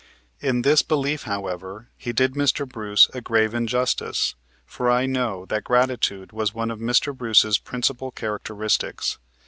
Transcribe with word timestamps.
In 0.39 0.63
this 0.63 0.81
belief, 0.81 1.25
however, 1.25 1.89
he 1.95 2.11
did 2.11 2.33
Mr. 2.33 2.67
Bruce 2.67 3.07
a 3.13 3.21
grave 3.21 3.53
injustice, 3.53 4.33
for 4.65 4.89
I 4.89 5.05
know 5.05 5.45
that 5.49 5.63
gratitude 5.63 6.31
was 6.31 6.55
one 6.55 6.71
of 6.71 6.79
Mr. 6.79 7.15
Brace's 7.15 7.59
principal 7.59 8.09
characteristics. 8.09 9.19